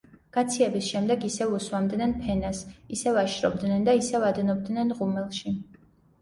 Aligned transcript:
გაციების 0.35 0.85
შემდეგ 0.93 1.25
ისევ 1.27 1.51
უსვამდნენ 1.57 2.15
ფენას, 2.23 2.63
ისევ 2.97 3.19
აშრობდნენ 3.25 3.85
და 3.91 3.95
ისევ 4.01 4.27
ადნობდნენ 4.31 4.97
ღუმელში. 5.03 5.55